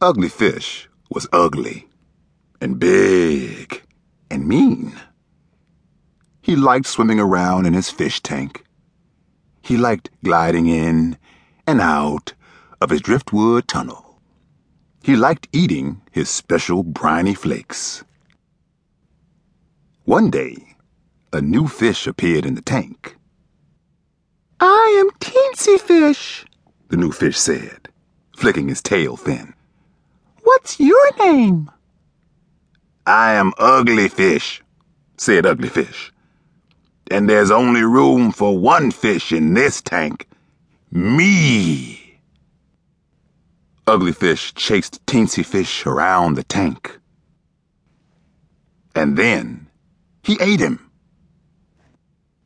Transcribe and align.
Ugly 0.00 0.28
Fish 0.28 0.88
was 1.10 1.26
ugly 1.32 1.88
and 2.60 2.78
big 2.78 3.82
and 4.30 4.46
mean. 4.46 4.96
He 6.40 6.54
liked 6.54 6.86
swimming 6.86 7.18
around 7.18 7.66
in 7.66 7.74
his 7.74 7.90
fish 7.90 8.22
tank. 8.22 8.64
He 9.60 9.76
liked 9.76 10.10
gliding 10.22 10.68
in 10.68 11.18
and 11.66 11.80
out 11.80 12.34
of 12.80 12.90
his 12.90 13.00
driftwood 13.00 13.66
tunnel. 13.66 14.20
He 15.02 15.16
liked 15.16 15.48
eating 15.52 16.00
his 16.12 16.30
special 16.30 16.84
briny 16.84 17.34
flakes. 17.34 18.04
One 20.04 20.30
day, 20.30 20.76
a 21.32 21.40
new 21.40 21.66
fish 21.66 22.06
appeared 22.06 22.46
in 22.46 22.54
the 22.54 22.62
tank. 22.62 23.16
I 24.60 24.96
am 25.00 25.10
Teensy 25.18 25.80
Fish, 25.80 26.46
the 26.86 26.96
new 26.96 27.10
fish 27.10 27.36
said, 27.36 27.88
flicking 28.36 28.68
his 28.68 28.80
tail 28.80 29.16
fin. 29.16 29.54
What's 30.58 30.80
your 30.80 31.16
name? 31.20 31.70
I 33.06 33.34
am 33.34 33.52
Ugly 33.58 34.08
Fish, 34.08 34.60
said 35.16 35.46
Ugly 35.46 35.68
Fish. 35.68 36.12
And 37.12 37.30
there's 37.30 37.52
only 37.52 37.82
room 37.82 38.32
for 38.32 38.58
one 38.58 38.90
fish 38.90 39.30
in 39.30 39.54
this 39.54 39.80
tank. 39.80 40.26
Me. 40.90 42.18
Ugly 43.86 44.10
Fish 44.10 44.52
chased 44.54 45.06
Teensy 45.06 45.46
Fish 45.46 45.86
around 45.86 46.34
the 46.34 46.42
tank. 46.42 46.98
And 48.96 49.16
then 49.16 49.68
he 50.24 50.38
ate 50.40 50.58
him. 50.58 50.90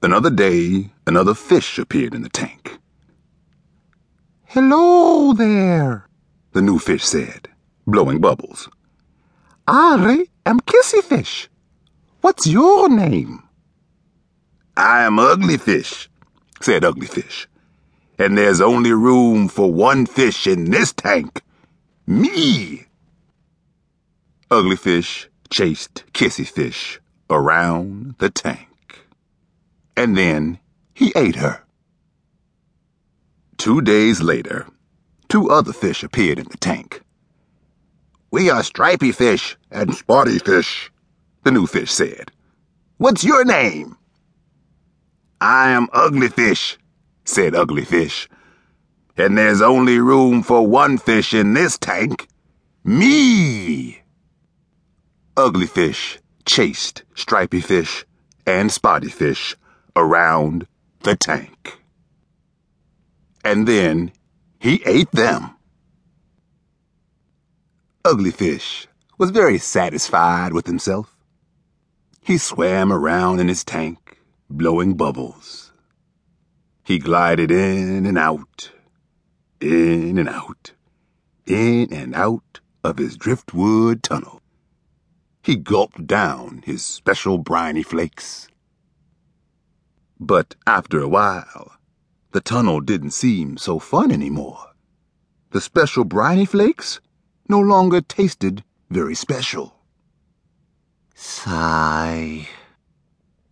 Another 0.00 0.30
day, 0.30 0.92
another 1.08 1.34
fish 1.34 1.76
appeared 1.76 2.14
in 2.14 2.22
the 2.22 2.28
tank. 2.28 2.78
Hello 4.44 5.32
there, 5.32 6.06
the 6.52 6.62
new 6.62 6.78
fish 6.78 7.04
said 7.04 7.48
blowing 7.86 8.20
bubbles. 8.20 8.68
I 9.66 10.26
am 10.44 10.60
Kissy 10.60 11.02
Fish. 11.02 11.48
What's 12.20 12.46
your 12.46 12.88
name? 12.88 13.42
I 14.76 15.02
am 15.02 15.18
Ugly 15.18 15.58
Fish, 15.58 16.08
said 16.60 16.84
Ugly 16.84 17.06
Fish. 17.06 17.48
And 18.18 18.36
there's 18.36 18.60
only 18.60 18.92
room 18.92 19.48
for 19.48 19.72
one 19.72 20.06
fish 20.06 20.46
in 20.46 20.70
this 20.70 20.92
tank. 20.92 21.42
Me! 22.06 22.86
Ugly 24.50 24.76
Fish 24.76 25.28
chased 25.50 26.04
Kissy 26.12 26.46
Fish 26.46 27.00
around 27.30 28.14
the 28.18 28.30
tank. 28.30 28.68
And 29.96 30.16
then 30.16 30.58
he 30.94 31.12
ate 31.16 31.36
her. 31.36 31.62
Two 33.58 33.80
days 33.80 34.20
later, 34.20 34.66
two 35.28 35.50
other 35.50 35.72
fish 35.72 36.02
appeared 36.02 36.38
in 36.38 36.46
the 36.50 36.58
tank. 36.58 37.02
We 38.36 38.50
are 38.50 38.62
stripy 38.62 39.12
fish 39.12 39.56
and 39.70 39.94
spotty 39.94 40.38
fish, 40.38 40.90
the 41.44 41.50
new 41.50 41.66
fish 41.66 41.90
said. 41.90 42.32
What's 42.98 43.24
your 43.24 43.46
name? 43.46 43.96
I 45.40 45.70
am 45.70 45.88
Ugly 45.94 46.28
Fish, 46.28 46.76
said 47.24 47.54
Ugly 47.54 47.86
Fish. 47.86 48.28
And 49.16 49.38
there's 49.38 49.62
only 49.62 49.98
room 50.00 50.42
for 50.42 50.66
one 50.66 50.98
fish 50.98 51.32
in 51.32 51.54
this 51.54 51.78
tank. 51.78 52.28
Me! 52.84 54.02
Ugly 55.34 55.68
Fish 55.68 56.18
chased 56.44 57.04
Stripy 57.14 57.62
Fish 57.62 58.04
and 58.46 58.70
Spotty 58.70 59.08
Fish 59.08 59.56
around 59.96 60.66
the 61.04 61.16
tank. 61.16 61.78
And 63.42 63.66
then 63.66 64.12
he 64.60 64.82
ate 64.84 65.12
them. 65.12 65.55
Ugly 68.06 68.30
Fish 68.30 68.86
was 69.18 69.32
very 69.32 69.58
satisfied 69.58 70.52
with 70.52 70.68
himself. 70.68 71.16
He 72.20 72.38
swam 72.38 72.92
around 72.92 73.40
in 73.40 73.48
his 73.48 73.64
tank, 73.64 74.18
blowing 74.48 74.94
bubbles. 74.94 75.72
He 76.84 77.00
glided 77.00 77.50
in 77.50 78.06
and 78.06 78.16
out, 78.16 78.70
in 79.60 80.18
and 80.18 80.28
out, 80.28 80.70
in 81.46 81.92
and 81.92 82.14
out 82.14 82.60
of 82.84 82.98
his 82.98 83.16
driftwood 83.16 84.04
tunnel. 84.04 84.40
He 85.42 85.56
gulped 85.56 86.06
down 86.06 86.62
his 86.64 86.84
special 86.84 87.38
briny 87.38 87.82
flakes. 87.82 88.46
But 90.20 90.54
after 90.64 91.00
a 91.00 91.08
while, 91.08 91.72
the 92.30 92.40
tunnel 92.40 92.80
didn't 92.80 93.10
seem 93.10 93.56
so 93.56 93.80
fun 93.80 94.12
anymore. 94.12 94.64
The 95.50 95.60
special 95.60 96.04
briny 96.04 96.44
flakes 96.44 97.00
no 97.48 97.60
longer 97.60 98.00
tasted 98.00 98.64
very 98.90 99.14
special. 99.14 99.74
Sigh. 101.14 102.48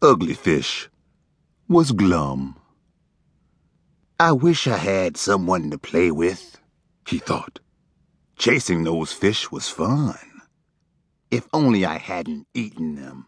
Ugly 0.00 0.34
Fish 0.34 0.88
was 1.68 1.92
glum. 1.92 2.56
I 4.20 4.32
wish 4.32 4.66
I 4.66 4.78
had 4.78 5.16
someone 5.16 5.70
to 5.70 5.78
play 5.78 6.10
with, 6.10 6.58
he 7.06 7.18
thought. 7.18 7.60
Chasing 8.36 8.84
those 8.84 9.12
fish 9.12 9.50
was 9.50 9.68
fun. 9.68 10.16
If 11.30 11.46
only 11.52 11.84
I 11.84 11.98
hadn't 11.98 12.46
eaten 12.54 12.96
them. 12.96 13.26